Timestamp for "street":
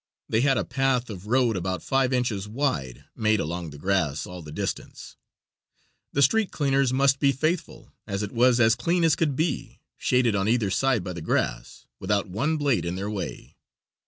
6.23-6.49